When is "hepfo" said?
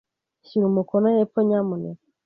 1.15-1.39